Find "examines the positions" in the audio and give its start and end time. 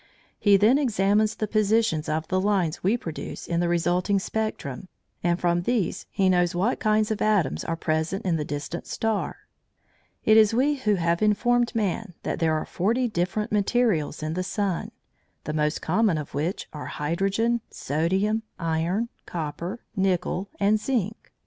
0.79-2.09